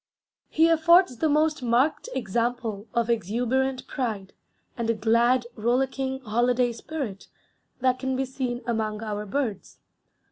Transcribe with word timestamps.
He 0.49 0.67
affords 0.67 1.17
the 1.17 1.29
most 1.29 1.61
marked 1.61 2.09
example 2.15 2.87
of 2.91 3.07
exuberant 3.07 3.85
pride, 3.87 4.33
and 4.75 4.89
a 4.89 4.95
glad, 4.95 5.45
rollicking, 5.55 6.21
holiday 6.21 6.71
spirit, 6.71 7.27
that 7.81 7.99
can 7.99 8.15
be 8.15 8.25
seen 8.25 8.63
among 8.65 9.03
our 9.03 9.27
birds. 9.27 9.77